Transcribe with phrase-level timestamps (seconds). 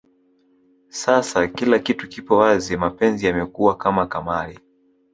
[0.89, 4.59] Sasa kila kitu kipo wazi mapenzi yamekuwa kama kamali